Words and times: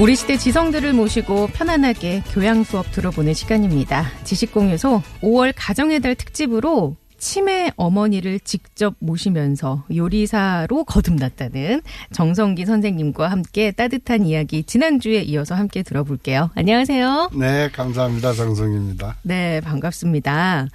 우리 0.00 0.14
시대 0.14 0.36
지성들을 0.36 0.92
모시고 0.92 1.48
편안하게 1.48 2.22
교양 2.30 2.62
수업 2.62 2.92
들어보는 2.92 3.34
시간입니다. 3.34 4.06
지식공유소 4.22 5.02
5월 5.22 5.52
가정의 5.56 5.98
달 5.98 6.14
특집으로 6.14 6.94
치매 7.18 7.72
어머니를 7.74 8.38
직접 8.38 8.94
모시면서 9.00 9.84
요리사로 9.92 10.84
거듭났다는 10.84 11.82
정성기 12.12 12.64
선생님과 12.64 13.28
함께 13.28 13.72
따뜻한 13.72 14.24
이야기 14.24 14.62
지난주에 14.62 15.22
이어서 15.22 15.56
함께 15.56 15.82
들어볼게요. 15.82 16.50
안녕하세요. 16.54 17.30
네, 17.34 17.68
감사합니다. 17.72 18.34
정성입니다. 18.34 19.16
네, 19.22 19.60
반갑습니다. 19.62 20.68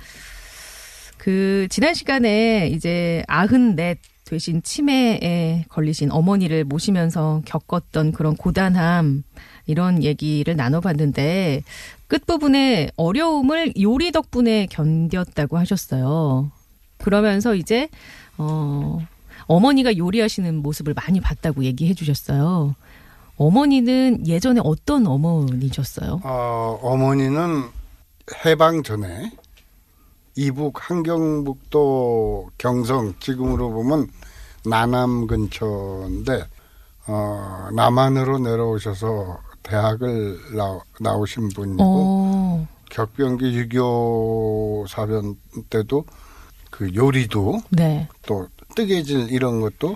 그 1.17 1.67
지난 1.69 1.93
시간에 1.93 2.67
이제 2.67 3.23
아흔넷 3.29 3.99
되신 4.25 4.63
치매에 4.63 5.65
걸리신 5.69 6.11
어머니를 6.11 6.63
모시면서 6.63 7.41
겪었던 7.45 8.11
그런 8.11 8.35
고단함 8.35 9.23
이런 9.65 10.03
얘기를 10.03 10.55
나눠봤는데 10.55 11.63
끝부분에 12.07 12.89
어려움을 12.95 13.73
요리 13.81 14.11
덕분에 14.11 14.67
견뎠다고 14.67 15.55
하셨어요. 15.55 16.51
그러면서 16.97 17.55
이제 17.55 17.89
어 18.37 18.99
어머니가 19.45 19.97
요리하시는 19.97 20.55
모습을 20.55 20.93
많이 20.93 21.19
봤다고 21.19 21.63
얘기해 21.63 21.93
주셨어요. 21.93 22.75
어머니는 23.37 24.27
예전에 24.27 24.61
어떤 24.63 25.07
어머니셨어요? 25.07 26.21
어, 26.23 26.79
어머니는 26.81 27.63
해방 28.45 28.83
전에 28.83 29.31
이북 30.35 30.89
한경북도 30.89 32.49
경성 32.57 33.13
지금으로 33.19 33.71
보면 33.71 34.07
나남 34.65 35.27
근처인데 35.27 36.45
어, 37.07 37.67
남한으로 37.73 38.39
내려오셔서 38.39 39.39
대학을 39.61 40.55
나, 40.55 40.79
나오신 40.99 41.49
분이고 41.49 41.83
어, 41.83 42.67
격변기 42.89 43.67
6.25 43.69 44.87
사변 44.87 45.35
때도 45.69 46.05
그 46.69 46.93
요리도 46.95 47.61
네. 47.71 48.07
또 48.25 48.47
뜨개질 48.75 49.31
이런 49.31 49.61
것도 49.61 49.95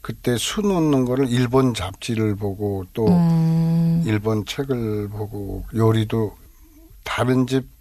그때 0.00 0.36
수 0.38 0.60
놓는 0.60 1.04
거를 1.04 1.28
일본 1.28 1.74
잡지를 1.74 2.36
보고 2.36 2.84
또 2.92 3.08
음, 3.08 4.04
일본 4.06 4.44
책을 4.44 5.08
보고 5.08 5.64
요리도 5.74 6.36
다른 7.02 7.46
집 7.46 7.75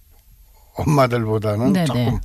엄마들보다는 0.77 1.73
네네. 1.73 1.85
조금 1.85 2.19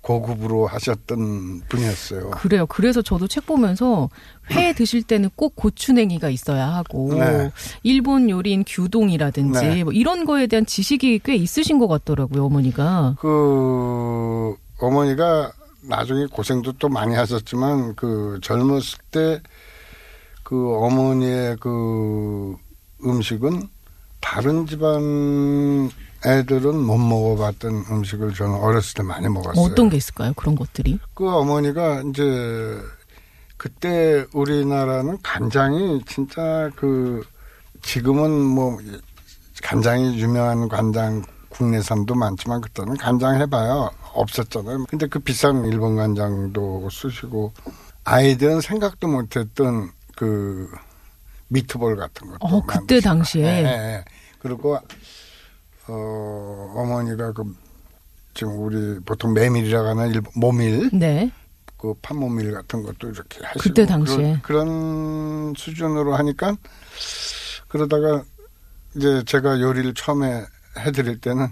고급으로 0.00 0.66
하셨던 0.66 1.62
분이었어요. 1.68 2.30
그래요. 2.32 2.66
그래서 2.66 3.02
저도 3.02 3.28
책 3.28 3.46
보면서 3.46 4.10
회 4.50 4.72
드실 4.74 5.04
때는 5.04 5.30
꼭 5.36 5.54
고추냉이가 5.54 6.28
있어야 6.28 6.66
하고 6.68 7.14
네. 7.14 7.52
일본 7.84 8.28
요리인 8.28 8.64
규동이라든지 8.66 9.60
네. 9.60 9.84
뭐 9.84 9.92
이런 9.92 10.24
거에 10.24 10.48
대한 10.48 10.66
지식이 10.66 11.20
꽤 11.24 11.36
있으신 11.36 11.78
것 11.78 11.86
같더라고요, 11.86 12.46
어머니가. 12.46 13.16
그 13.20 14.56
어머니가 14.78 15.52
나중에 15.82 16.26
고생도 16.26 16.72
또 16.78 16.88
많이 16.88 17.14
하셨지만 17.14 17.94
그 17.94 18.40
젊었을 18.42 18.98
때 19.10 19.40
그 20.52 20.76
어머니의 20.76 21.56
그 21.60 22.54
음식은 23.06 23.70
다른 24.20 24.66
집안 24.66 25.90
애들은 26.24 26.76
못 26.76 26.98
먹어봤던 26.98 27.86
음식을 27.90 28.34
저는 28.34 28.54
어렸을 28.54 28.94
때 28.94 29.02
많이 29.02 29.28
먹었어요. 29.28 29.64
어떤 29.64 29.88
게 29.88 29.96
있을까요? 29.96 30.32
그런 30.34 30.54
것들이. 30.54 30.98
그 31.14 31.28
어머니가 31.28 32.02
이제 32.08 32.78
그때 33.56 34.24
우리나라는 34.32 35.18
간장이 35.22 36.02
진짜 36.06 36.70
그 36.76 37.22
지금은 37.82 38.30
뭐 38.30 38.78
간장이 39.62 40.18
유명한 40.20 40.68
간장 40.68 41.22
국내산도 41.48 42.14
많지만 42.14 42.60
그때는 42.60 42.96
간장 42.96 43.40
해봐야 43.40 43.90
없었잖아요. 44.14 44.86
근데 44.88 45.06
그 45.06 45.18
비싼 45.18 45.64
일본 45.64 45.96
간장도 45.96 46.88
쓰시고 46.90 47.52
아이들은 48.04 48.60
생각도 48.60 49.08
못했던 49.08 49.90
그 50.16 50.68
미트볼 51.48 51.96
같은 51.96 52.28
것도 52.28 52.38
어, 52.40 52.62
그때. 52.66 53.00
당시에? 53.00 53.44
예, 53.44 53.66
예. 53.66 54.04
그리고 54.38 54.78
어 55.88 56.72
어머니가 56.76 57.32
그 57.32 57.44
지금 58.34 58.58
우리 58.62 59.00
보통 59.00 59.34
메밀이라고 59.34 59.88
하는 59.88 60.08
일본 60.10 60.32
모밀 60.34 60.90
네. 60.92 61.30
그 61.76 61.94
판모밀 62.00 62.52
같은 62.52 62.82
것도 62.82 63.08
이렇게 63.10 63.44
하시고 63.44 63.60
그때 63.60 63.84
당시에. 63.84 64.38
그런, 64.42 64.42
그런 64.42 65.54
수준으로 65.56 66.14
하니까 66.14 66.56
그러다가 67.68 68.22
이제 68.94 69.22
제가 69.24 69.60
요리를 69.60 69.92
처음에 69.94 70.44
해드릴 70.78 71.20
때는 71.20 71.48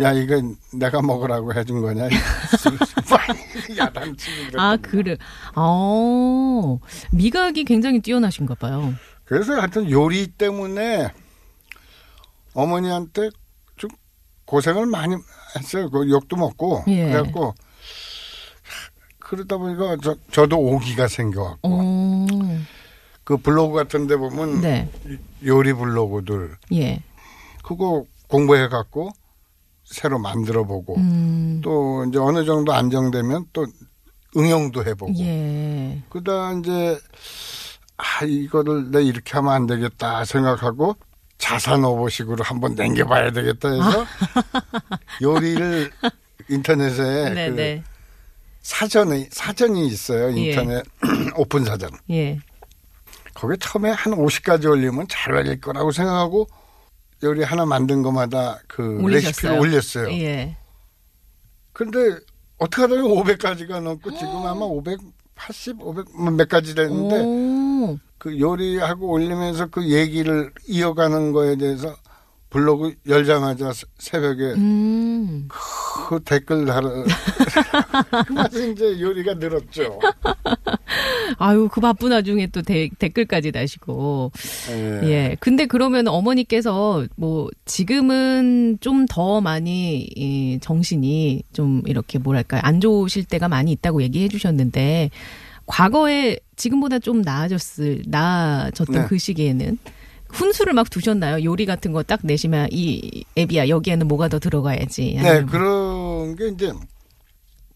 야 0.00 0.12
이거 0.12 0.40
내가 0.74 1.02
먹으라고 1.02 1.54
해준 1.54 1.80
거냐 1.80 2.08
야단치고 3.76 4.60
아. 4.60 4.76
그래. 4.76 5.16
어, 5.54 6.78
미각이 7.12 7.64
굉장히 7.64 8.00
뛰어나신가 8.00 8.54
봐요. 8.54 8.94
그래서 9.24 9.54
하여튼 9.54 9.90
요리 9.90 10.26
때문에 10.28 11.12
어머니한테 12.54 13.30
좀 13.30 13.45
고생을 14.46 14.86
많이 14.86 15.16
했어요. 15.58 15.90
그 15.90 16.08
욕도 16.08 16.36
먹고 16.36 16.84
예. 16.88 17.10
그래갖고 17.10 17.54
그러다 19.18 19.56
보니까 19.58 19.96
저, 20.02 20.16
저도 20.30 20.58
오기가 20.58 21.08
생겨갖고 21.08 21.58
어, 21.64 22.26
그 23.24 23.36
블로그 23.36 23.74
같은 23.74 24.06
데 24.06 24.16
보면 24.16 24.60
네. 24.60 24.88
요리 25.44 25.72
블로그들 25.72 26.56
예. 26.72 27.02
그거 27.62 28.04
공부해 28.28 28.68
갖고 28.68 29.10
새로 29.84 30.18
만들어 30.18 30.64
보고 30.64 30.96
음, 30.96 31.60
또 31.62 32.04
이제 32.08 32.18
어느 32.18 32.44
정도 32.44 32.72
안정되면 32.72 33.46
또 33.52 33.66
응용도 34.36 34.84
해보고 34.84 35.14
예. 35.18 36.02
그다 36.08 36.52
이제 36.52 36.98
아 37.96 38.24
이거를 38.24 38.90
내 38.90 39.02
이렇게 39.02 39.32
하면 39.34 39.52
안 39.52 39.66
되겠다 39.66 40.24
생각하고 40.24 40.96
자산 41.38 41.84
오버식으로 41.84 42.42
한번 42.44 42.74
남겨봐야 42.74 43.30
되겠다 43.32 43.68
해서 43.70 44.06
요리를 45.22 45.90
인터넷에 46.48 47.30
네, 47.30 47.50
그 47.50 47.56
네. 47.56 47.82
사전에 48.62 49.28
사전이 49.30 49.86
있어요 49.86 50.36
예. 50.36 50.40
인터넷 50.40 50.84
오픈 51.36 51.64
사전 51.64 51.90
예. 52.10 52.40
거기 53.34 53.56
처음에 53.58 53.90
한 53.90 54.14
50가지 54.14 54.68
올리면 54.68 55.06
잘 55.08 55.34
올릴 55.34 55.60
거라고 55.60 55.92
생각하고 55.92 56.48
요리 57.22 57.42
하나 57.42 57.64
만든 57.64 58.02
것마다 58.02 58.58
그 58.66 59.00
올리셨어요? 59.02 59.52
레시피를 59.52 59.58
올렸어요. 59.58 60.12
예. 60.12 60.56
근데 61.72 62.18
어떻게 62.58 62.82
하다가 62.82 63.02
500가지가 63.02 63.82
넘고 63.82 64.10
지금 64.12 64.36
아마 64.46 64.64
580, 64.64 65.80
500, 65.80 66.06
몇 66.32 66.48
가지 66.48 66.74
됐는데 66.74 67.20
오, 67.20 67.98
그 68.18 68.38
요리하고 68.40 69.10
올리면서 69.12 69.66
그 69.66 69.88
얘기를 69.90 70.50
이어가는 70.68 71.32
거에 71.32 71.56
대해서 71.56 71.94
블로그 72.48 72.94
열자마자 73.08 73.72
새- 73.72 73.86
새벽에 73.98 74.54
음. 74.54 75.48
그 76.08 76.20
댓글 76.24 76.64
달아 76.64 76.88
그 78.26 78.32
맛에 78.32 78.70
이제 78.70 78.98
요리가 79.00 79.34
늘었죠. 79.34 79.98
아유, 81.38 81.68
그 81.70 81.80
바쁜 81.80 82.12
와중에 82.12 82.46
또 82.46 82.62
대- 82.62 82.88
댓글까지 82.98 83.52
다시고. 83.52 84.30
예. 84.70 85.00
예. 85.04 85.36
근데 85.40 85.66
그러면 85.66 86.06
어머니께서 86.08 87.04
뭐 87.16 87.48
지금은 87.64 88.78
좀 88.80 89.06
더 89.08 89.40
많이 89.40 90.06
이 90.16 90.58
정신이 90.60 91.42
좀 91.52 91.82
이렇게 91.86 92.18
뭐랄까 92.18 92.60
안 92.66 92.80
좋으실 92.80 93.24
때가 93.24 93.48
많이 93.48 93.72
있다고 93.72 94.02
얘기해 94.02 94.28
주셨는데 94.28 95.10
과거에 95.66 96.38
지금보다 96.56 96.98
좀 96.98 97.22
나아졌을 97.22 98.02
나아졌던 98.06 99.02
네. 99.02 99.06
그 99.08 99.18
시기에는 99.18 99.78
훈수를 100.28 100.72
막 100.72 100.90
두셨나요? 100.90 101.44
요리 101.44 101.66
같은 101.66 101.92
거 101.92 102.02
딱 102.02 102.20
내시면 102.22 102.68
이 102.72 103.24
애비야 103.36 103.68
여기에는 103.68 104.08
뭐가 104.08 104.28
더 104.28 104.38
들어가야지. 104.38 105.18
네, 105.20 105.28
아니면 105.28 105.46
그런 105.46 106.36
게 106.36 106.48
이제 106.48 106.72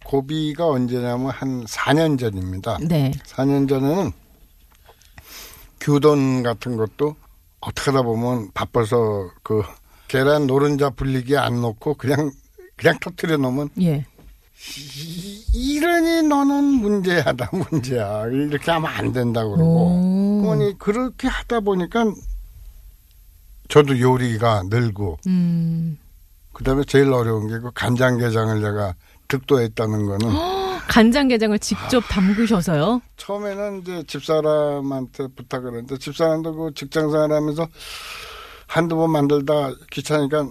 고비가 0.05 0.67
언제냐면 0.67 1.31
한 1.31 1.65
4년 1.65 2.19
전입니다. 2.19 2.79
네. 2.83 3.11
4년 3.27 3.69
전에는 3.69 4.11
규돈 5.81 6.43
같은 6.43 6.77
것도 6.77 7.17
어떻게 7.61 7.91
하다 7.91 8.03
보면 8.03 8.51
바빠서 8.53 9.31
그 9.43 9.63
계란 10.09 10.47
노른자 10.47 10.91
불리기에 10.91 11.37
안 11.37 11.61
놓고 11.61 11.95
그냥 11.95 12.31
그냥 12.77 12.99
터트려 13.01 13.37
놓으면 13.37 13.69
예. 13.83 14.05
이- 14.79 15.45
이러니 15.55 16.23
너는 16.25 16.65
문제야다 16.65 17.51
문제야 17.71 18.27
이렇게 18.27 18.71
하면 18.71 18.91
안 18.91 19.13
된다고 19.13 19.53
그러고 19.57 19.71
오. 19.87 20.41
어머니 20.43 20.77
그렇게 20.79 21.29
하다 21.29 21.61
보니까 21.61 22.05
저도 23.69 23.99
요리가 23.99 24.65
늘고 24.69 25.19
음. 25.27 25.99
그다음에 26.53 26.85
제일 26.87 27.13
어려운 27.13 27.49
게 27.49 27.59
그 27.61 27.71
간장게장을 27.73 28.61
내가 28.61 28.95
득도했다는 29.29 30.07
거는 30.07 30.29
간장게장을 30.89 31.59
직접 31.61 32.01
담그셔서요? 32.09 33.01
처음에는 33.17 33.81
이제 33.81 34.03
집사람한테 34.09 35.29
부탁을 35.37 35.69
했는데 35.71 35.97
집사람도 35.99 36.55
그 36.55 36.75
직장 36.75 37.11
생활 37.11 37.33
하면서 37.33 37.67
한두 38.67 38.97
번 38.97 39.11
만들다 39.13 39.71
귀찮으니까 39.93 40.49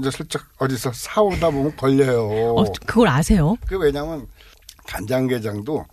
이제 0.00 0.10
슬쩍 0.10 0.42
어디서 0.58 0.92
사오다 0.92 1.50
보면 1.50 1.76
걸려요. 1.76 2.54
어, 2.56 2.64
그걸 2.86 3.08
아세요? 3.08 3.56
그 3.66 3.78
왜냐면 3.78 4.26
간장게장도 4.86 5.84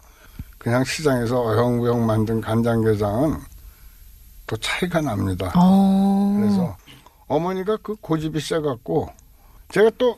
그냥 0.57 0.83
시장에서 0.83 1.41
어영부영 1.41 2.05
만든 2.05 2.41
간장게장은 2.41 3.37
또 4.47 4.57
차이가 4.57 5.01
납니다. 5.01 5.51
어. 5.55 6.37
그래서 6.39 6.77
어머니가 7.27 7.77
그 7.83 7.95
고집이 7.95 8.39
세갖고 8.39 9.09
제가 9.69 9.91
또 9.97 10.17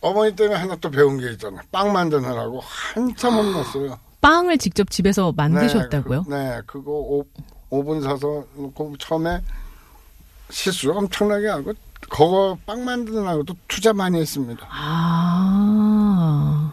어머니 0.00 0.34
때문에 0.34 0.58
하나 0.58 0.76
또 0.76 0.90
배운 0.90 1.18
게 1.18 1.30
있잖아요. 1.32 1.60
빵 1.70 1.92
만드느라고 1.92 2.60
한참 2.60 3.34
혼났어요. 3.34 3.98
빵을 4.20 4.58
직접 4.58 4.90
집에서 4.90 5.32
만드셨다고요? 5.32 6.24
네, 6.28 6.28
그, 6.28 6.34
네, 6.34 6.60
그거 6.66 6.90
오, 6.90 7.24
오븐 7.70 8.02
사서 8.02 8.44
처음에 8.98 9.40
실수 10.50 10.90
엄청나게 10.90 11.48
하고 11.48 11.72
그거 12.10 12.58
빵 12.66 12.84
만드느라고도 12.84 13.54
투자 13.68 13.92
많이 13.94 14.20
했습니다. 14.20 14.66
아. 14.68 16.72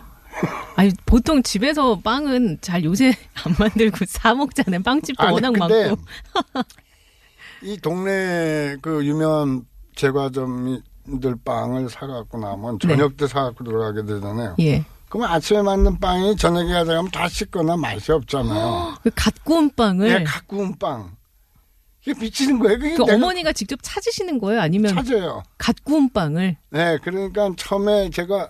아니, 0.76 0.92
보통 1.06 1.42
집에서 1.42 2.00
빵은 2.00 2.58
잘 2.62 2.84
요새 2.84 3.14
안 3.46 3.56
만들고 3.58 4.06
사 4.08 4.34
먹잖아요. 4.34 4.84
빵집도 4.84 5.24
아니, 5.24 5.34
워낙 5.34 5.54
많고. 5.58 6.02
이 7.64 7.78
동네 7.78 8.76
그 8.82 9.06
유명한 9.06 9.64
제과점들 9.96 11.36
빵을 11.46 11.90
사갖고 11.90 12.40
나면 12.40 12.80
저녁 12.80 13.16
때 13.16 13.28
사갖고 13.28 13.64
들어가게 13.64 14.06
되잖아요. 14.06 14.56
예. 14.60 14.84
그러면 15.10 15.32
아침에 15.32 15.62
만든 15.62 16.00
빵이 16.00 16.36
저녁에 16.36 16.74
가다 16.74 16.96
가면 16.96 17.12
다 17.12 17.30
식거나 17.30 17.78
맛이 17.78 18.12
없잖아요. 18.12 18.96
그갓 19.04 19.44
구운 19.44 19.70
빵을 19.76 20.08
그냥 20.08 20.24
갓 20.26 20.48
구운 20.48 20.78
빵. 20.78 21.16
미치는 22.14 22.60
거예요. 22.60 22.80
그게 22.80 22.96
그 22.96 23.04
어머니가 23.04 23.54
직접 23.54 23.80
찾으시는 23.82 24.40
거예요? 24.40 24.62
아니면 24.62 24.94
찾아요. 24.96 25.44
갓 25.58 25.84
구운 25.84 26.10
빵을? 26.10 26.58
네, 26.70 26.98
그러니까 27.04 27.50
처음에 27.58 28.10
제가 28.10 28.50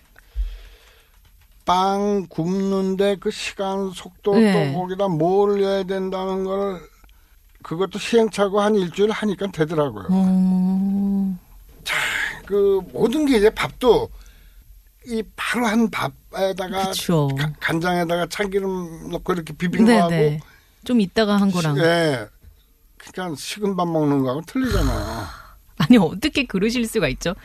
빵 1.65 2.25
굽는데 2.29 3.17
그 3.19 3.29
시간 3.31 3.91
속도 3.91 4.35
네. 4.35 4.71
또 4.73 4.79
거기다 4.79 5.07
뭘 5.09 5.59
넣어야 5.61 5.83
된다는 5.83 6.43
걸 6.45 6.79
그것도 7.63 7.99
시행착오 7.99 8.61
한 8.61 8.75
일주일 8.75 9.11
하니까 9.11 9.47
되더라고요. 9.51 10.07
어. 10.09 11.37
그 12.45 12.79
모든 12.93 13.25
게 13.25 13.37
이제 13.37 13.49
밥도 13.49 14.09
이 15.07 15.21
바로 15.35 15.65
한 15.65 15.89
밥에다가. 15.89 16.91
가- 17.37 17.53
간장에다가 17.59 18.27
참기름 18.27 19.09
넣고 19.11 19.33
이렇게 19.33 19.51
비빈 19.53 19.85
거하고 19.85 20.09
네네. 20.11 20.39
좀 20.85 21.01
이따가 21.01 21.35
한 21.35 21.51
거랑. 21.51 21.77
예. 21.79 22.25
그러니까 23.11 23.35
식은 23.37 23.75
밥 23.75 23.87
먹는 23.87 24.23
거하고 24.23 24.41
틀리잖아요. 24.45 25.25
아니 25.79 25.97
어떻게 25.97 26.45
그러실 26.45 26.87
수가 26.87 27.07
있죠? 27.09 27.35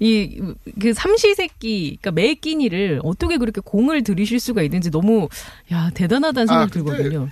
이 0.00 0.40
그 0.80 0.94
삼시세끼 0.94 1.98
그러니까 2.00 2.10
매 2.12 2.34
끼니를 2.34 3.00
어떻게 3.04 3.36
그렇게 3.36 3.60
공을 3.62 4.02
들이실 4.02 4.40
수가 4.40 4.62
있는지 4.62 4.90
너무 4.90 5.28
야 5.72 5.90
대단하다는 5.92 6.46
생각 6.46 6.62
아, 6.62 6.64
이 6.64 6.68
근데 6.70 6.92
들거든요. 6.96 7.28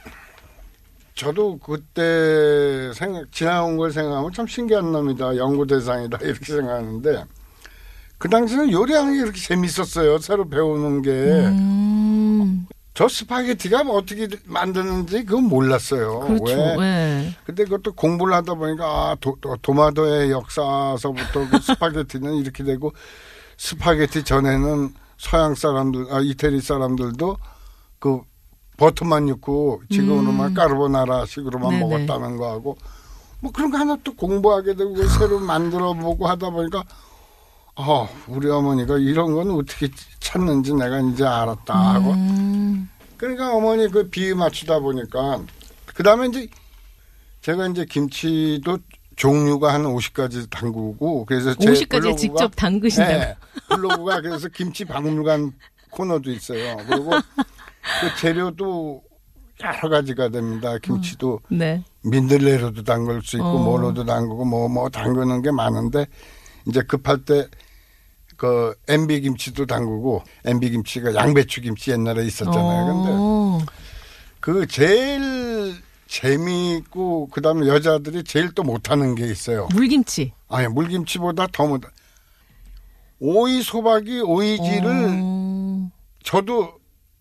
저도 1.15 1.59
그때 1.59 2.93
생각 2.95 3.31
지나온 3.33 3.77
걸 3.77 3.91
생각하면 3.93 4.33
참 4.33 4.47
신기한 4.47 4.93
놈이다 4.93 5.37
연구 5.37 5.67
대상이다 5.67 6.19
이렇게 6.23 6.45
생각하는데 6.45 7.25
그 8.19 8.29
당시는 8.29 8.71
요리하는 8.71 9.15
게 9.15 9.21
그렇게 9.21 9.39
재밌었어요 9.41 10.19
새로 10.19 10.49
배우는 10.49 11.03
게 11.03 11.11
저 13.00 13.05
음, 13.05 13.08
스파게티가 13.08 13.85
뭐 13.85 13.97
어떻게 13.97 14.29
만드는지 14.44 15.25
그건 15.25 15.44
몰랐어요 15.44 16.20
그렇죠. 16.20 16.76
왜 16.79 16.85
예. 16.85 17.35
근데 17.47 17.64
그것도 17.64 17.94
공부를 17.94 18.35
하다 18.35 18.56
보니까 18.56 18.85
아 18.85 19.17
토, 19.19 19.39
마토의 19.73 20.31
역사서부터 20.31 21.49
그 21.49 21.61
스파게티는 21.62 22.35
이렇게 22.35 22.62
되고 22.62 22.93
스파게티 23.56 24.25
전에는 24.25 24.93
서양 25.17 25.55
사람들 25.55 26.08
아 26.11 26.20
이태리 26.20 26.61
사람들도 26.61 27.38
그 28.00 28.20
버터만 28.76 29.25
넣고 29.29 29.81
까르보나라 30.55 31.25
식으로만 31.25 31.73
음. 31.73 31.81
네네. 31.81 32.05
먹었다는 32.06 32.37
거하고 32.37 32.76
뭐 33.41 33.50
그런 33.50 33.70
거 33.70 33.79
하나 33.79 33.97
또 34.05 34.14
공부하게 34.14 34.75
되고 34.76 34.94
새로 35.08 35.41
만들어 35.41 35.94
보고 35.94 36.29
하다 36.29 36.50
보니까 36.50 36.85
아 37.77 38.09
우리 38.29 38.49
어머니가 38.51 38.99
이런 38.99 39.33
건 39.35 39.51
어떻게 39.53 39.89
찾는지 40.19 40.75
내가 40.75 41.01
이제 41.01 41.25
알았다 41.25 41.75
하고 41.75 42.11
음, 42.13 42.89
그러니까 43.17 43.55
어머니 43.55 43.89
그 43.91 44.09
비유 44.11 44.37
맞추다 44.37 44.81
보니까 44.81 45.41
그 45.87 46.03
다음에 46.03 46.27
이제 46.29 46.49
제가 47.43 47.69
이제 47.69 47.85
김치도 47.85 48.79
종류가 49.17 49.73
한 49.73 49.83
50가지 49.85 50.49
담그고 50.51 51.25
그래서 51.27 51.55
제 51.55 51.71
50가지 51.71 51.89
블로그가- 52.03 52.17
직접 52.17 52.57
담그신다고. 52.57 53.13
네, 53.19 53.37
블로그가 53.69 54.21
그래서 54.21 54.49
김치 54.49 54.85
박물관 54.85 55.53
코너도 55.91 56.31
있어요. 56.31 56.77
그리고 56.89 57.11
그 57.11 58.21
재료도 58.21 59.03
여러 59.63 59.89
가지가 59.91 60.29
됩니다. 60.31 60.79
김치도 60.79 61.41
네. 61.51 61.83
민들레로도 62.03 62.83
담글 62.85 63.23
수 63.23 63.37
있고 63.37 63.47
어. 63.47 63.59
뭐로도 63.65 64.05
담그고 64.05 64.45
뭐뭐 64.45 64.89
담그는 64.91 65.43
게 65.43 65.51
많은데 65.51 66.07
이제 66.67 66.83
급할 66.83 67.25
때 67.25 67.47
그 68.41 68.75
MB 68.89 69.21
김치도 69.21 69.67
담그고 69.67 70.23
MB 70.47 70.71
김치가 70.71 71.15
양배추 71.15 71.61
김치 71.61 71.91
옛날에 71.91 72.25
있었잖아요. 72.25 72.87
근데 72.87 73.11
어, 73.12 73.59
그 74.41 74.67
제일 74.67 75.75
재미있고 76.07 77.29
그다음에 77.29 77.67
여자들이 77.69 78.25
제일 78.25 78.55
또 78.55 78.62
못하는 78.62 79.14
게 79.14 79.26
있어요. 79.31 79.69
물김치. 79.75 80.33
아니 80.49 80.69
물김치보다 80.69 81.49
더 81.52 81.67
못. 81.67 81.83
오이 83.19 83.62
소박이 83.62 84.23
오이지를 84.23 85.19
어, 85.21 85.90
저도 86.25 86.73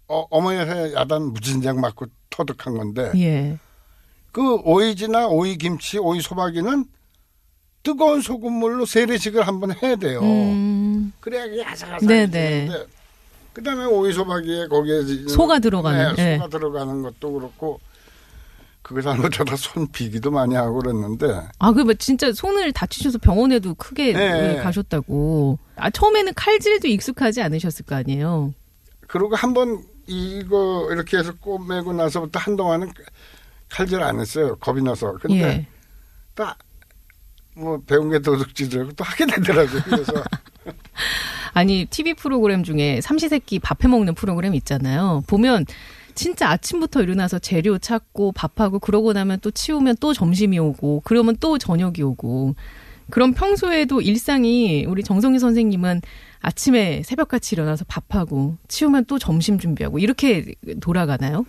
어, 0.08 0.26
어머니한테 0.30 0.94
야단 0.94 1.34
무진장 1.34 1.82
맞고 1.82 2.06
터득한 2.30 2.78
건데 2.78 3.12
예. 3.18 3.60
그 4.32 4.56
오이지나 4.64 5.28
오이 5.28 5.58
김치, 5.58 5.98
오이 5.98 6.22
소박이는 6.22 6.86
뜨거운 7.84 8.22
소금물로 8.22 8.86
세례식을 8.86 9.48
한번 9.48 9.74
해야 9.82 9.96
돼요. 9.96 10.22
음, 10.22 11.14
그래야 11.20 11.44
아삭아삭 11.72 12.08
네네. 12.08 12.32
되는데 12.32 12.86
그다음에 13.54 13.86
오이 13.86 14.14
소박이에 14.14 14.68
거기에 14.68 15.02
소가 15.28 15.60
들어가는, 15.60 16.16
네, 16.16 16.34
예. 16.34 16.38
소가 16.38 16.50
들어가는 16.50 17.02
것도 17.02 17.34
그렇고 17.34 17.80
그거 18.82 19.02
잘못하다 19.02 19.56
손 19.56 19.88
비기도 19.92 20.32
많이 20.32 20.56
하고 20.56 20.80
그랬는데 20.80 21.28
아, 21.60 21.72
그, 21.72 21.82
뭐, 21.82 21.94
진짜 21.94 22.32
손을 22.32 22.72
다치셔서 22.72 23.20
병원에도 23.20 23.74
크게 23.76 24.14
네. 24.14 24.58
예, 24.58 24.62
가셨다고. 24.62 25.60
아, 25.76 25.90
처음에는 25.90 26.34
칼질도 26.34 26.88
익숙하지 26.88 27.42
않으셨을 27.42 27.86
거 27.86 27.96
아니에요? 27.96 28.54
그리고 29.08 29.36
한번 29.36 29.84
이거 30.08 30.88
이렇게 30.92 31.18
해서 31.18 31.34
꼬매고 31.40 31.94
나서부터 31.94 32.40
한동안은 32.40 32.92
칼질 33.70 34.02
안 34.02 34.20
했어요. 34.20 34.56
겁이 34.56 34.82
나서. 34.82 35.14
근데 35.22 35.42
예. 35.42 35.68
딱 36.34 36.58
뭐 37.60 37.82
배운 37.86 38.10
게 38.10 38.20
도둑질이라고 38.20 38.94
또 38.94 39.04
하게 39.04 39.26
되더라고요. 39.26 39.82
그래서 39.86 40.14
아니, 41.54 41.86
TV 41.86 42.14
프로그램 42.14 42.64
중에 42.64 43.02
삼시세끼 43.02 43.60
밥 43.60 43.84
해 43.84 43.88
먹는 43.88 44.14
프로그램 44.16 44.54
있잖아요. 44.56 45.24
보면, 45.28 45.66
진짜 46.16 46.50
아침부터 46.50 47.02
일어나서 47.02 47.40
재료 47.40 47.78
찾고 47.78 48.34
밥하고 48.34 48.80
그러고 48.80 49.14
나면 49.14 49.40
또 49.42 49.52
치우면 49.52 49.98
또 50.02 50.14
점심이 50.14 50.60
오고 50.60 51.02
그러면 51.06 51.38
또 51.40 51.58
저녁이 51.58 52.02
오고 52.02 52.56
그럼 53.10 53.34
평소에도 53.34 54.02
일상이 54.02 54.84
우리 54.86 55.02
정성희 55.02 55.40
선생님은 55.40 56.02
아침에 56.42 57.04
새벽같이 57.06 57.56
일어나서 57.56 57.86
밥하고 57.88 58.58
치우면 58.68 59.06
또 59.06 59.18
점심 59.18 59.60
준비하고 59.60 60.00
이렇게 60.00 60.56
돌아가나요? 60.82 61.46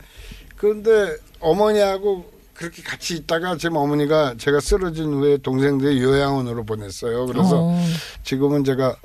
그런데 0.55 1.17
어머니하고 1.41 2.31
그렇게 2.61 2.83
같이 2.83 3.17
있다가 3.17 3.57
지금 3.57 3.77
어머니가 3.77 4.35
제가 4.37 4.61
쓰러진 4.61 5.15
후에 5.15 5.39
동생들이 5.39 6.03
요양원으로 6.03 6.65
보냈어요. 6.65 7.25
그래서 7.25 7.59
어, 7.59 7.85
지금은 8.23 8.65
제가 8.65 8.97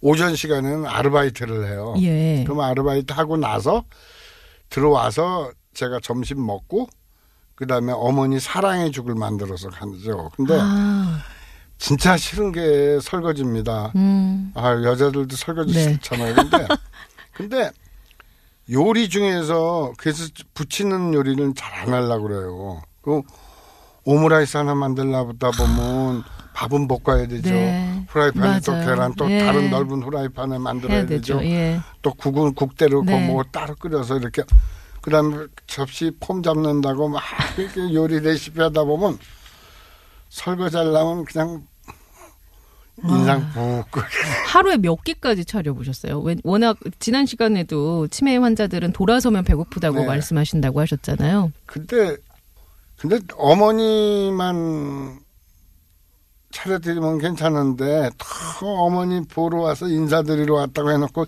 오전 0.00 0.34
시간에는 0.34 0.86
아르바이트를 0.86 1.66
해요. 1.68 1.94
예. 2.00 2.42
그럼 2.44 2.60
아르바이트 2.60 3.12
하고 3.12 3.36
나서 3.36 3.84
들어와서 4.70 5.52
제가 5.74 6.00
점심 6.02 6.44
먹고 6.46 6.88
그다음에 7.54 7.92
어머니 7.92 8.40
사랑의 8.40 8.92
죽을 8.92 9.14
만들어서 9.14 9.68
가죠. 9.68 10.30
근데 10.34 10.56
아, 10.58 11.20
진짜 11.76 12.16
싫은 12.16 12.52
게 12.52 12.98
설거지입니다. 13.02 13.92
음, 13.94 14.52
아 14.54 14.72
여자들도 14.72 15.36
설거지 15.36 15.74
네. 15.74 15.92
싫잖아요. 15.92 16.34
근데 16.34 16.66
근데 17.32 17.70
요리 18.70 19.08
중에서 19.08 19.92
그래서 19.96 20.24
붙이는 20.54 21.14
요리는 21.14 21.54
잘 21.54 21.72
안 21.76 21.92
하려고 21.92 22.22
그래요. 22.28 22.82
그 23.02 23.22
오므라이스 24.04 24.56
하나 24.56 24.74
만들려다 24.74 25.50
보면 25.50 26.24
밥은 26.54 26.88
볶아야 26.88 27.26
되죠. 27.28 27.50
네. 27.50 28.04
프라이팬에 28.08 28.60
또. 28.60 28.72
계란 28.72 29.14
또 29.14 29.30
예. 29.30 29.40
다른 29.40 29.70
넓은 29.70 30.00
프라이팬에 30.00 30.58
만들어야. 30.58 31.04
되죠. 31.06 31.44
예. 31.44 31.78
또 32.02 32.12
국은 32.14 32.54
국대로 32.54 33.02
네. 33.04 33.26
뭐 33.26 33.44
따로 33.44 33.74
끓여서 33.76 34.16
이렇게 34.16 34.42
그다음에 35.02 35.46
접시 35.66 36.10
폼 36.18 36.42
잡는다고 36.42 37.08
막 37.08 37.22
이렇게 37.58 37.92
요리 37.94 38.20
레시피 38.20 38.60
하다 38.60 38.84
보면 38.84 39.18
설거지 40.30 40.76
하려면 40.76 41.24
그냥 41.24 41.66
인상 43.04 43.50
푹 43.52 43.90
끓여. 43.90 44.04
하루에 44.48 44.76
몇 44.78 45.02
끼까지 45.04 45.44
차려 45.44 45.74
보셨어요? 45.74 46.20
왜- 46.20 46.36
워낙 46.44 46.78
지난 46.98 47.26
시간에도 47.26 48.08
치매 48.08 48.36
환자들은 48.36 48.92
돌아서면 48.92 49.44
배고프다고 49.44 50.00
네. 50.00 50.06
말씀하신다고 50.06 50.80
하셨잖아요. 50.80 51.52
근데 51.66 52.16
근데 52.98 53.18
어머니만 53.36 55.20
차려드리면 56.52 57.18
괜찮은데 57.18 58.08
또 58.60 58.66
어머니 58.66 59.20
보러 59.26 59.60
와서 59.60 59.86
인사드리러 59.88 60.54
왔다고 60.54 60.90
해놓고 60.92 61.26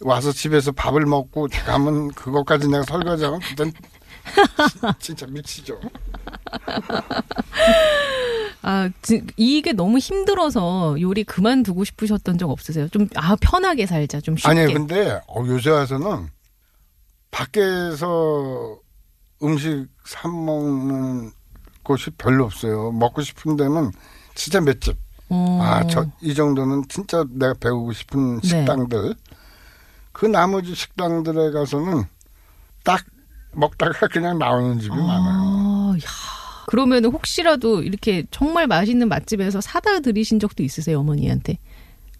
와서 0.00 0.32
집에서 0.32 0.72
밥을 0.72 1.04
먹고 1.04 1.48
가면 1.66 2.12
그것까지 2.12 2.68
내가 2.68 2.82
설거지하면 2.84 3.40
그땐 3.40 3.72
진짜 4.98 5.26
미치죠. 5.26 5.78
아, 8.62 8.90
지- 9.02 9.24
이게 9.36 9.72
너무 9.72 9.98
힘들어서 9.98 10.96
요리 11.00 11.24
그만두고 11.24 11.84
싶으셨던 11.84 12.38
적 12.38 12.50
없으세요? 12.50 12.88
좀, 12.88 13.08
아, 13.14 13.36
편하게 13.40 13.86
살자, 13.86 14.20
좀 14.20 14.36
쉽게. 14.36 14.48
아니 14.48 14.72
근데 14.72 15.20
어, 15.28 15.44
요새 15.46 15.70
와서는 15.70 16.28
밖에서 17.30 18.78
음식 19.42 19.86
사 20.04 20.28
먹는 20.28 21.30
곳이 21.82 22.10
별로 22.10 22.44
없어요. 22.44 22.90
먹고 22.92 23.22
싶은 23.22 23.56
데는 23.56 23.90
진짜 24.34 24.60
몇 24.60 24.80
집. 24.80 24.96
어. 25.30 25.58
아, 25.62 25.86
저 25.86 26.06
이 26.22 26.34
정도는 26.34 26.84
진짜 26.88 27.24
내가 27.30 27.54
배우고 27.54 27.92
싶은 27.92 28.40
네. 28.40 28.48
식당들. 28.48 29.14
그 30.12 30.26
나머지 30.26 30.74
식당들에 30.74 31.50
가서는 31.52 32.04
딱 32.82 33.04
먹다가 33.52 34.08
그냥 34.08 34.38
나오는 34.38 34.80
집이 34.80 34.94
많아요. 34.96 35.67
그러면 36.68 37.04
혹시라도 37.06 37.82
이렇게 37.82 38.24
정말 38.30 38.66
맛있는 38.66 39.08
맛집에서 39.08 39.60
사다 39.60 40.00
드리신 40.00 40.38
적도 40.38 40.62
있으세요, 40.62 41.00
어머니한테? 41.00 41.58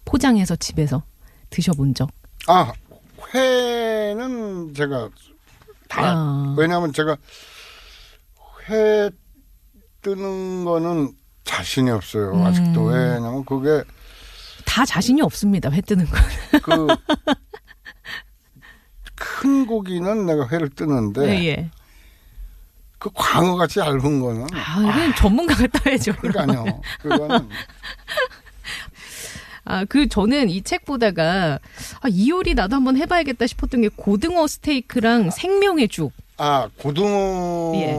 포장해서 0.05 0.55
집에서 0.55 1.03
드셔본 1.49 1.93
적? 1.93 2.09
아, 2.47 2.73
회는 3.33 4.73
제가 4.73 5.09
다 5.87 6.01
아. 6.03 6.55
왜냐하면 6.57 6.91
제가 6.93 7.17
회 8.69 9.09
뜨는 10.01 10.65
거는 10.65 11.13
자신이 11.43 11.89
없어요. 11.91 12.33
음. 12.33 12.45
아직도 12.45 12.85
왜냐면 12.85 13.45
그게 13.45 13.83
다 14.65 14.85
자신이 14.85 15.21
없습니다, 15.21 15.69
회 15.71 15.81
뜨는 15.81 16.05
건. 16.05 16.19
그 16.63 16.87
큰 19.19 19.65
고기는 19.65 20.25
내가 20.25 20.47
회를 20.47 20.69
뜨는데 20.69 21.29
예, 21.29 21.45
예. 21.45 21.71
그 22.99 23.09
광어같이 23.13 23.79
얇은 23.79 24.19
거는 24.19 24.47
아, 24.53 24.81
이건 24.81 25.15
전문가가 25.15 25.65
따야죠. 25.67 26.13
그러니까요. 26.17 26.81
그거는 27.01 27.47
아, 29.65 29.85
그 29.85 30.07
저는 30.09 30.49
이 30.49 30.61
책 30.63 30.85
보다가 30.85 31.59
아, 32.01 32.07
이 32.09 32.29
요리 32.29 32.53
나도 32.53 32.75
한번 32.75 32.97
해봐야겠다 32.97 33.47
싶었던 33.47 33.81
게 33.81 33.89
고등어 33.95 34.47
스테이크랑 34.47 35.31
생명의 35.31 35.87
죽. 35.87 36.11
아 36.37 36.69
고등어 36.77 37.73
예. 37.75 37.95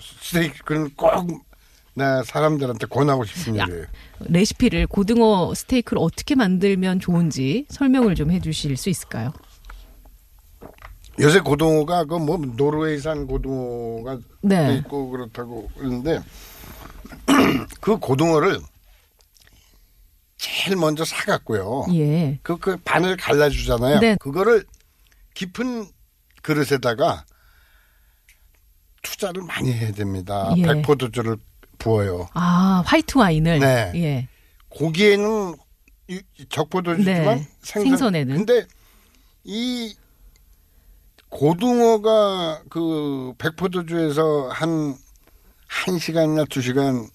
스테이크는 0.00 0.90
꼭내 0.96 2.22
사람들한테 2.24 2.86
권하고 2.86 3.24
싶은 3.24 3.56
야. 3.58 3.64
일이에요. 3.64 3.84
레시피를 4.20 4.86
고등어 4.86 5.54
스테이크를 5.54 6.00
어떻게 6.02 6.34
만들면 6.34 7.00
좋은지 7.00 7.66
설명을 7.68 8.14
좀 8.14 8.30
해주실 8.30 8.76
수 8.76 8.88
있을까요? 8.90 9.32
요새 11.20 11.40
고등어가 11.40 12.04
그 12.04 12.18
뭐 12.18 12.36
노르웨이산 12.38 13.26
고등어가 13.26 14.18
네. 14.42 14.66
돼 14.68 14.74
있고 14.76 15.10
그렇다고 15.10 15.68
그러는데 15.76 16.20
그 17.80 17.98
고등어를 17.98 18.58
제일 20.36 20.76
먼저 20.76 21.04
사갖고요. 21.04 21.86
예. 21.94 22.38
그, 22.42 22.56
그 22.58 22.76
반을 22.78 23.16
갈라주잖아요. 23.16 24.00
네. 24.00 24.16
그거를 24.20 24.64
깊은 25.34 25.86
그릇에다가 26.42 27.24
투자를 29.02 29.42
많이 29.42 29.72
해야 29.72 29.92
됩니다. 29.92 30.52
예. 30.56 30.62
백포도주를 30.62 31.36
부어요. 31.78 32.28
아, 32.34 32.82
화이트 32.86 33.18
와인을. 33.18 33.58
네. 33.60 33.92
예. 33.96 34.28
고기에는 34.70 35.54
적포도주지만 36.48 37.38
네. 37.38 37.48
생선, 37.62 37.84
생선에는. 37.90 38.36
근데 38.36 38.66
이 39.44 39.94
고등어가 41.30 42.62
그 42.68 43.32
백포도주에서 43.38 44.48
한, 44.52 44.94
한 45.66 45.98
시간이나 45.98 46.44
두 46.44 46.60
시간 46.60 47.08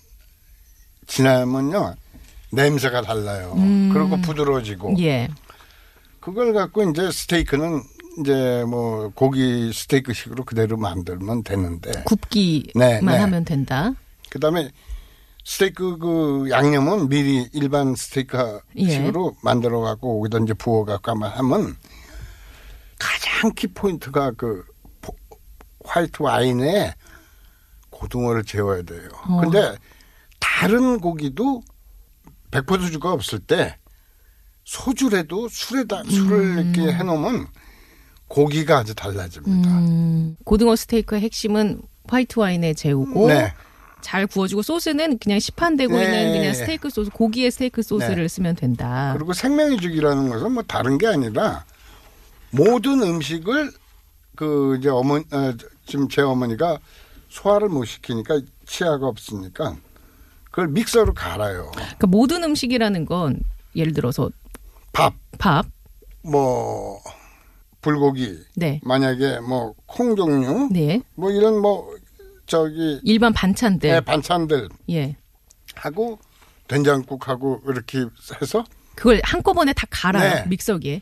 지나면요. 1.05 1.95
냄새가 2.51 3.01
달라요. 3.01 3.53
음. 3.57 3.91
그리고 3.93 4.17
부드러워지고. 4.21 4.95
예. 4.99 5.27
그걸 6.19 6.53
갖고 6.53 6.83
이제 6.89 7.11
스테이크는 7.11 7.83
이제 8.19 8.63
뭐 8.67 9.11
고기 9.13 9.71
스테이크식으로 9.73 10.45
그대로 10.45 10.77
만들면 10.77 11.43
되는데. 11.43 11.91
굽기만 12.05 12.71
네, 12.75 13.01
네. 13.01 13.17
하면 13.17 13.45
된다. 13.45 13.93
그 14.29 14.39
다음에 14.39 14.71
스테이크 15.43 15.97
그 15.99 16.47
양념은 16.49 17.09
미리 17.09 17.47
일반 17.53 17.93
스테이크 17.95 18.59
예. 18.77 18.89
식으로 18.89 19.35
만들어 19.43 19.81
갖고 19.81 20.19
거기다 20.19 20.39
이제 20.43 20.53
부어 20.53 20.85
갖고 20.85 21.11
하면 21.11 21.75
하면 23.45 23.49
가장 23.49 23.51
키 23.55 23.67
포인트가 23.67 24.31
그 24.31 24.63
포- 25.01 25.15
화이트 25.85 26.21
와인에 26.23 26.93
고등어를 27.89 28.43
재워야 28.43 28.81
돼요. 28.83 29.07
어. 29.27 29.37
근데 29.41 29.77
다른 30.39 30.99
고기도 30.99 31.61
백포도주가 32.51 33.11
없을 33.11 33.39
때 33.39 33.77
소주라도 34.63 35.47
술에다 35.49 36.03
술을 36.05 36.73
이렇게 36.73 36.91
해놓으면 36.93 37.47
고기가 38.27 38.79
아주 38.79 38.95
달라집니다. 38.95 39.69
음, 39.69 40.35
고등어 40.43 40.75
스테이크의 40.75 41.21
핵심은 41.21 41.81
화이트 42.07 42.39
와인에 42.39 42.73
재우고 42.73 43.27
네. 43.27 43.53
잘 44.01 44.25
구워주고 44.27 44.61
소스는 44.63 45.19
그냥 45.19 45.39
시판되고 45.39 45.95
네. 45.95 46.03
있는 46.03 46.33
그냥 46.39 46.53
스테이크 46.53 46.89
소스, 46.89 47.09
고기의 47.11 47.51
스테이크 47.51 47.81
소스를 47.83 48.23
네. 48.23 48.27
쓰면 48.27 48.55
된다. 48.55 49.13
그리고 49.15 49.33
생명의 49.33 49.77
죽이라는 49.79 50.29
것은 50.29 50.51
뭐 50.53 50.63
다른 50.63 50.97
게 50.97 51.07
아니라 51.07 51.65
모든 52.55 53.01
음식을 53.01 53.71
그 54.35 54.77
이제 54.79 54.89
어머니 54.89 55.23
어, 55.31 55.53
지금 55.85 56.07
제 56.09 56.21
어머니가 56.21 56.79
소화를 57.29 57.69
못 57.69 57.85
시키니까 57.85 58.39
치아가 58.65 59.07
없으니까 59.07 59.75
그걸 60.45 60.67
믹서로 60.69 61.13
갈아요. 61.13 61.69
그러니까 61.73 62.07
모든 62.07 62.43
음식이라는 62.43 63.05
건 63.05 63.39
예를 63.75 63.93
들어서 63.93 64.29
밥, 64.93 65.13
밥, 65.37 65.65
뭐 66.21 67.01
불고기, 67.81 68.39
네, 68.55 68.79
만약에 68.83 69.41
뭐 69.41 69.75
콩 69.85 70.15
종류, 70.15 70.69
네, 70.71 71.01
뭐 71.15 71.29
이런 71.31 71.61
뭐 71.61 71.93
저기 72.45 72.99
일반 73.03 73.33
반찬들, 73.33 73.89
예, 73.89 73.99
반찬들. 73.99 74.69
예, 74.91 75.15
하고 75.75 76.17
된장국하고 76.67 77.61
이렇게 77.67 78.05
해서 78.41 78.63
그걸 78.95 79.19
한꺼번에 79.23 79.73
다 79.73 79.85
갈아요 79.89 80.33
네. 80.35 80.45
믹서기에. 80.47 81.01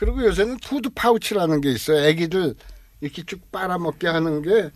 그리고 0.00 0.24
요새는 0.24 0.56
food 0.64 0.88
pouch라는 0.94 1.60
게 1.60 1.70
있어요. 1.72 2.06
애기들 2.06 2.54
이렇게 3.02 3.22
쭉 3.22 3.52
빨아먹게 3.52 4.08
하는 4.08 4.40
게 4.40 4.70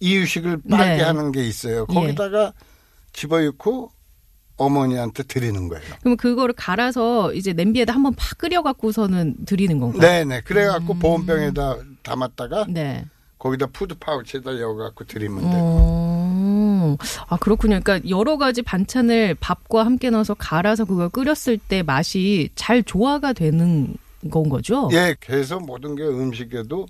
이유식을 0.00 0.62
빨게 0.70 0.96
네. 0.96 1.02
하는 1.02 1.32
게 1.32 1.46
있어요. 1.46 1.86
예. 1.90 1.94
거기다가 1.94 2.54
집어넣고 3.12 3.90
어머니한테 4.56 5.22
드리는 5.24 5.68
거예요. 5.68 5.84
그럼 6.00 6.16
그거를 6.16 6.54
갈아서 6.54 7.34
이제 7.34 7.52
냄비에다 7.52 7.92
한번 7.92 8.14
팍 8.14 8.38
끓여갖고서는 8.38 9.44
드리는 9.44 9.78
건가요? 9.78 10.00
네네. 10.00 10.40
그래갖고 10.42 10.94
보온병에다 10.94 11.76
담았다가 12.02 12.64
네. 12.70 13.04
거기다 13.38 13.66
food 13.66 13.94
pouch에다 13.96 14.50
넣어갖고 14.52 15.04
드리면 15.04 15.40
돼요. 15.42 15.52
어, 15.52 16.96
아 17.28 17.36
그렇군요. 17.36 17.80
그러니까 17.84 18.08
여러 18.08 18.38
가지 18.38 18.62
반찬을 18.62 19.36
밥과 19.40 19.84
함께 19.84 20.08
넣어서 20.08 20.32
갈아서 20.32 20.86
그걸 20.86 21.10
끓였을 21.10 21.58
때 21.58 21.82
맛이 21.82 22.48
잘 22.54 22.82
조화가 22.82 23.34
되는 23.34 23.94
건 24.30 24.48
거죠. 24.48 24.88
예, 24.92 25.14
그래서 25.20 25.58
모든 25.58 25.94
게 25.94 26.02
음식에도 26.02 26.86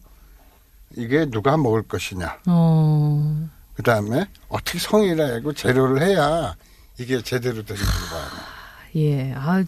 이게 0.96 1.26
누가 1.26 1.56
먹을 1.56 1.82
것이냐. 1.82 2.38
어. 2.46 3.48
그 3.74 3.82
다음에 3.82 4.26
어떻게 4.48 4.78
성의라고 4.78 5.52
재료를 5.52 6.02
해야 6.02 6.54
이게 6.98 7.20
제대로 7.22 7.64
되는 7.64 7.82
거야. 7.82 8.54
예. 8.96 9.32
아, 9.34 9.64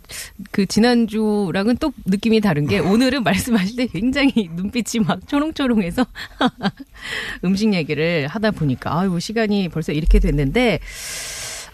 그 0.53 0.67
지난주랑은 0.67 1.79
또 1.79 1.93
느낌이 2.05 2.41
다른 2.41 2.67
게 2.67 2.79
오늘은 2.79 3.23
말씀하실 3.25 3.77
때 3.77 3.87
굉장히 3.87 4.49
눈빛이 4.53 5.05
막 5.05 5.27
초롱초롱해서 5.27 6.07
음식 7.45 7.75
얘기를 7.75 8.29
하다 8.29 8.53
보니까 8.53 9.01
아유, 9.01 9.19
시간이 9.19 9.69
벌써 9.69 9.93
이렇게 9.93 10.21
됐는데 10.21 10.79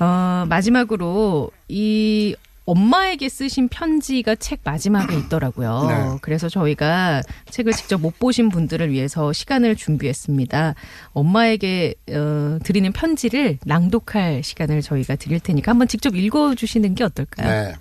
어, 0.00 0.46
마지막으로 0.48 1.50
이 1.68 2.34
엄마에게 2.72 3.28
쓰신 3.28 3.68
편지가 3.68 4.36
책 4.36 4.60
마지막에 4.64 5.14
있더라고요. 5.18 5.86
네. 5.88 6.18
그래서 6.22 6.48
저희가 6.48 7.22
책을 7.50 7.74
직접 7.74 8.00
못 8.00 8.18
보신 8.18 8.48
분들을 8.48 8.90
위해서 8.90 9.32
시간을 9.32 9.76
준비했습니다. 9.76 10.74
엄마에게 11.12 11.94
어, 12.12 12.58
드리는 12.64 12.90
편지를 12.92 13.58
낭독할 13.66 14.42
시간을 14.42 14.80
저희가 14.80 15.16
드릴 15.16 15.40
테니까 15.40 15.72
한번 15.72 15.86
직접 15.86 16.16
읽어주시는 16.16 16.94
게 16.94 17.04
어떨까요? 17.04 17.48
네. 17.48 17.74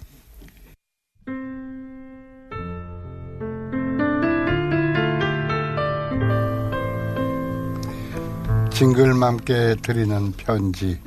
징글맘께 8.71 9.75
드리는 9.83 10.31
편지. 10.33 11.00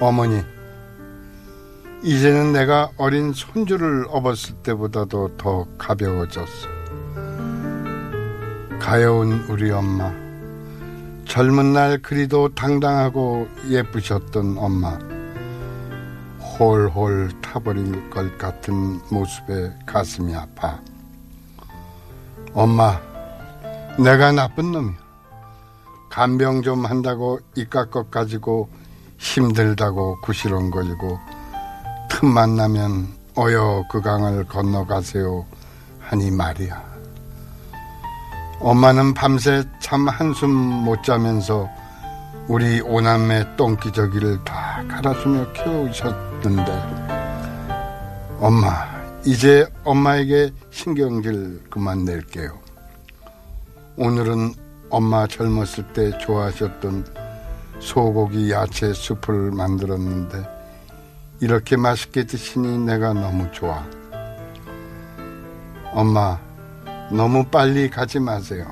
어머니, 0.00 0.42
이제는 2.02 2.52
내가 2.52 2.90
어린 2.96 3.32
손주를 3.32 4.06
업었을 4.08 4.54
때보다도 4.62 5.36
더 5.36 5.66
가벼워졌어. 5.76 6.68
가여운 8.78 9.44
우리 9.48 9.70
엄마. 9.70 10.12
젊은 11.24 11.72
날 11.72 11.98
그리도 12.00 12.54
당당하고 12.54 13.48
예쁘셨던 13.68 14.56
엄마. 14.58 14.96
홀홀 16.58 17.40
타버릴 17.42 18.10
것 18.10 18.38
같은 18.38 19.00
모습에 19.10 19.74
가슴이 19.84 20.34
아파. 20.34 20.80
엄마, 22.54 22.98
내가 23.98 24.32
나쁜 24.32 24.72
놈이야. 24.72 25.08
간병 26.10 26.62
좀 26.62 26.86
한다고 26.86 27.38
이깟 27.54 27.90
것 27.90 28.10
가지고 28.10 28.68
힘들다고 29.18 30.20
구시렁거리고 30.22 31.18
틈만 32.18 32.56
나면 32.56 33.06
어여 33.38 33.84
그 33.88 34.00
강을 34.00 34.48
건너가세요 34.48 35.46
하니 36.00 36.32
말이야. 36.32 36.82
엄마는 38.58 39.14
밤새 39.14 39.62
참 39.80 40.08
한숨 40.08 40.50
못 40.50 41.04
자면서 41.04 41.68
우리 42.48 42.80
오남매 42.80 43.54
똥기저귀를 43.54 44.42
다 44.42 44.82
갈아주며 44.88 45.52
키우셨는데 45.52 46.72
엄마 48.40 48.68
이제 49.24 49.64
엄마에게 49.84 50.50
신경질 50.72 51.66
그만 51.70 52.04
낼게요. 52.04 52.58
오늘은 53.96 54.54
엄마 54.90 55.28
젊었을 55.28 55.92
때 55.92 56.18
좋아하셨던 56.18 57.06
소고기 57.78 58.50
야채 58.50 58.92
수프를 58.92 59.52
만들었는데 59.52 60.57
이렇게 61.40 61.76
맛있게 61.76 62.24
드시니 62.24 62.78
내가 62.78 63.12
너무 63.12 63.50
좋아. 63.52 63.86
엄마, 65.92 66.38
너무 67.12 67.44
빨리 67.44 67.88
가지 67.88 68.18
마세요. 68.18 68.66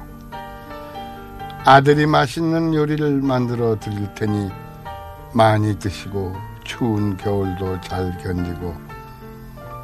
아들이 1.65 2.07
맛있는 2.07 2.75
요리를 2.75 3.23
만들어 3.23 3.79
드릴 3.79 4.13
테니 4.15 4.51
많이 5.33 5.79
드시고 5.79 6.35
추운 6.65 7.17
겨울도 7.17 7.81
잘 7.83 8.17
견디고 8.19 8.75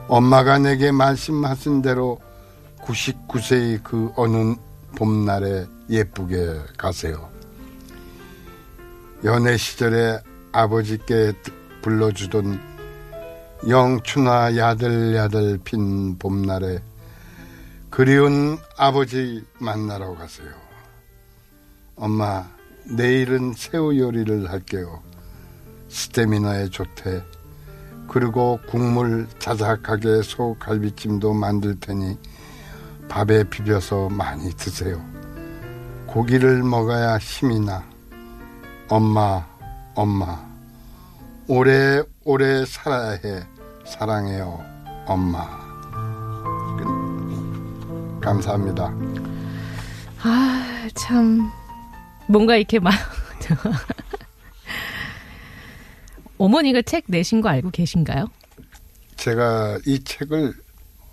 엄마가 0.09 0.59
내게 0.59 0.90
말씀하신 0.90 1.83
대로 1.83 2.20
99세의 2.83 3.83
그 3.83 4.12
어느 4.16 4.54
봄날에 4.96 5.66
예쁘게 5.88 6.61
가세요. 6.76 7.30
연애 9.24 9.56
시절에 9.56 10.18
아버지께 10.52 11.33
불러주던 11.83 12.71
영춘화 13.68 14.57
야들야들 14.57 15.61
핀 15.62 16.18
봄날에 16.18 16.83
그리운 17.90 18.59
아버지 18.77 19.44
만나러 19.61 20.14
가세요. 20.16 20.48
엄마, 21.94 22.44
내일은 22.85 23.53
새우 23.55 23.96
요리를 23.96 24.51
할게요. 24.51 25.01
스테미너에 25.88 26.70
좋대. 26.70 27.22
그리고 28.09 28.59
국물 28.68 29.29
자작하게 29.38 30.22
소갈비찜도 30.22 31.33
만들 31.33 31.79
테니 31.79 32.18
밥에 33.09 33.44
비벼서 33.44 34.09
많이 34.09 34.51
드세요. 34.57 35.01
고기를 36.09 36.64
먹어야 36.64 37.18
힘이 37.18 37.61
나. 37.61 37.85
엄마, 38.88 39.46
엄마. 39.94 40.51
오래오래 41.46 42.64
살아야 42.66 43.11
해. 43.12 43.51
사랑해요, 43.92 44.64
엄마. 45.07 45.46
끝. 46.76 48.20
감사합니다. 48.20 48.92
아, 50.22 50.88
참. 50.94 51.50
뭔가 52.28 52.57
이렇게 52.57 52.78
막. 52.78 52.92
어머니가 56.38 56.83
책 56.83 57.05
내신 57.07 57.40
거 57.40 57.48
알고 57.48 57.70
계신가요? 57.70 58.26
제가 59.16 59.78
이 59.87 60.02
책을 60.02 60.55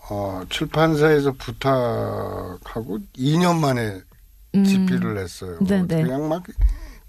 어, 0.09 0.41
출판사에서 0.49 1.33
부탁하고 1.33 2.99
2년 3.15 3.59
만에 3.59 4.01
음. 4.55 4.63
집필을 4.63 5.17
했어요. 5.19 5.59
네네. 5.59 6.03
그냥 6.03 6.27
막 6.27 6.43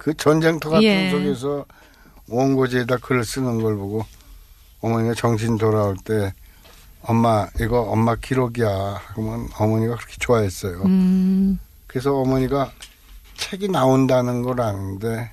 그 0.01 0.15
전쟁터 0.15 0.71
같은 0.71 0.83
예. 0.83 1.11
속에서 1.11 1.67
원고지에다 2.27 2.97
글을 2.97 3.23
쓰는 3.23 3.61
걸 3.61 3.77
보고 3.77 4.07
어머니가 4.81 5.15
정신 5.15 5.59
돌아올 5.59 5.97
때 6.05 6.33
엄마 7.03 7.49
이거 7.61 7.81
엄마 7.83 8.15
기록이야 8.15 9.01
그러면 9.09 9.49
어머니가 9.59 9.97
그렇게 9.97 10.17
좋아했어요. 10.19 10.83
음, 10.83 11.59
그래서 11.87 12.15
어머니가 12.17 12.73
책이 13.37 13.69
나온다는 13.69 14.43
걸 14.43 14.61
아는데 14.61 15.31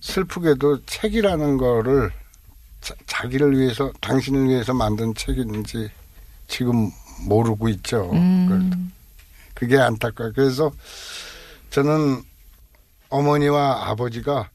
슬프게도 0.00 0.86
책이라는 0.86 1.58
거를 1.58 2.10
자, 2.80 2.94
자기를 3.06 3.58
위해서 3.58 3.92
당신을 4.00 4.48
위해서 4.48 4.72
만든 4.72 5.14
책인지 5.14 5.90
지금 6.48 6.90
모르고 7.26 7.68
있죠. 7.68 8.10
음. 8.12 8.92
그게 9.54 9.78
안타까워요. 9.78 10.32
그래서 10.34 10.72
저는 11.68 12.22
어머니와 13.10 13.90
아버지가 13.90 14.48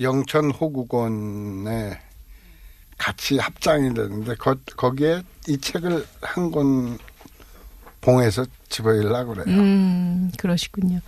영천 0.00 0.50
호국원에 0.50 2.00
같이 2.98 3.38
합장이 3.38 3.94
되는데 3.94 4.34
거, 4.34 4.56
거기에 4.76 5.22
이 5.46 5.58
책을 5.58 6.04
한 6.20 6.50
권 6.50 6.98
봉해서 8.00 8.46
집어일라고 8.68 9.34
그래요. 9.34 9.44
음, 9.48 10.30
그러시군요. 10.38 11.00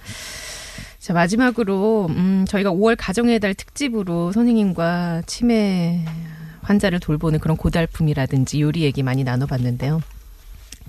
자, 0.98 1.12
마지막으로, 1.14 2.07
음, 2.11 2.44
저희가 2.48 2.70
5월 2.72 2.96
가정의 2.98 3.38
달 3.40 3.55
특집으로 3.55 4.33
선생님과 4.33 5.22
치매 5.26 6.05
환자를 6.62 7.00
돌보는 7.00 7.38
그런 7.38 7.57
고달픔이라든지 7.57 8.61
요리 8.61 8.83
얘기 8.83 9.03
많이 9.03 9.24
나눠봤는데요. 9.24 10.03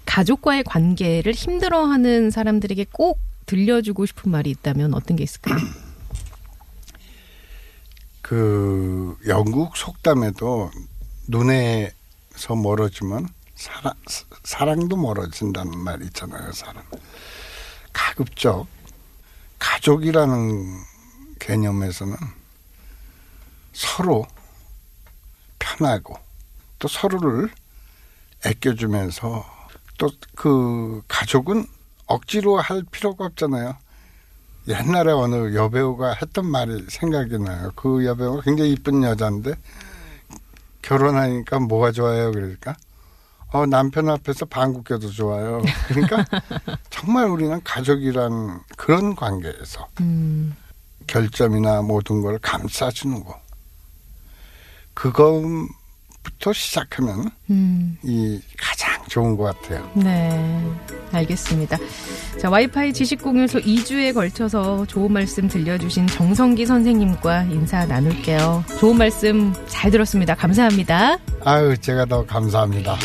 가족과의 0.06 0.64
관계를 0.64 1.34
힘들어하는 1.34 2.32
사람들에게 2.32 2.88
꼭 2.92 3.20
들려주고 3.46 4.06
싶은 4.08 4.32
말이 4.32 4.50
있다면 4.50 4.94
어떤 4.96 5.16
게 5.18 5.24
있을까요? 5.24 5.58
그 8.22 9.16
영국 9.28 9.78
속담에도 9.78 10.72
눈에서 11.32 12.56
멀어지면 12.56 13.28
사랑, 13.56 13.94
사랑도 14.44 14.98
멀어진다는 14.98 15.78
말이 15.80 16.06
있잖아요, 16.08 16.52
사람. 16.52 16.84
가급적 17.94 18.68
가족이라는 19.60 20.78
개념에서는 21.40 22.16
서로 23.74 24.26
편하고 25.60 26.18
또 26.80 26.88
서로를 26.88 27.50
아껴주면서 28.44 29.46
또 29.98 30.10
그 30.36 31.04
가족은 31.08 31.68
억지로 32.08 32.60
할 32.60 32.84
필요가 32.90 33.26
없잖아요. 33.26 33.78
옛날에 34.68 35.12
어느 35.12 35.54
여배우가 35.54 36.14
했던 36.20 36.48
말이 36.48 36.84
생각이 36.90 37.38
나요. 37.38 37.72
그 37.76 38.04
여배우가 38.06 38.42
굉장히 38.42 38.72
이쁜 38.72 39.04
여자인데 39.04 39.54
결혼하니까 40.82 41.60
뭐가 41.60 41.92
좋아요? 41.92 42.32
그러니까 42.32 42.76
어, 43.54 43.66
남편 43.66 44.10
앞에서 44.10 44.46
껴도 44.84 45.10
좋아요. 45.12 45.62
그러니까 45.88 46.26
정말 46.90 47.28
우리는 47.28 47.60
가족이란 47.64 48.62
그런 48.78 49.16
관계에서 49.16 49.88
음, 50.00 50.56
결점이나 51.08 51.82
모든 51.82 52.22
걸 52.22 52.40
감싸주는 52.40 53.24
거. 53.24 53.40
그것 54.94 55.42
부터 56.24 56.54
시작하면 56.54 57.32
음. 57.50 57.98
이 58.04 58.40
가장 58.58 59.02
좋은 59.08 59.36
것 59.38 59.44
같아요. 59.44 59.90
네, 59.96 60.62
알겠습니다. 61.12 61.78
자, 62.40 62.50
와이파이 62.50 62.94
지식공유소 62.94 63.60
2주에 63.60 64.14
걸쳐서 64.14 64.86
좋은 64.86 65.12
말씀 65.12 65.48
들려주신 65.48 66.08
정성기 66.08 66.66
선생님과 66.66 67.44
인사 67.44 67.86
나눌게요. 67.86 68.64
좋은 68.80 68.98
말씀 68.98 69.54
잘 69.68 69.92
들었습니다. 69.92 70.36
감사합니다. 70.36 71.18
아유, 71.44 71.78
제가 71.78 72.06
더 72.06 72.26
감사합니다. 72.26 72.98